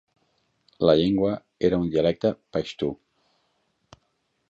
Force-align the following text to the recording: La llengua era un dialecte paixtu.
La 0.89 0.95
llengua 1.01 1.35
era 1.69 1.81
un 1.83 1.87
dialecte 1.97 2.35
paixtu. 2.57 2.93